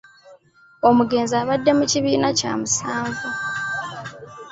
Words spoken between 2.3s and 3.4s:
kyamusanvu.